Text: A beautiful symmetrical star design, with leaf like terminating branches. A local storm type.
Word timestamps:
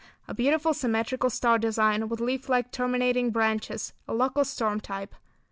A 0.27 0.33
beautiful 0.33 0.73
symmetrical 0.73 1.29
star 1.29 1.59
design, 1.59 2.09
with 2.09 2.19
leaf 2.19 2.49
like 2.49 2.71
terminating 2.71 3.29
branches. 3.29 3.93
A 4.07 4.15
local 4.15 4.43
storm 4.43 4.79
type. 4.79 5.13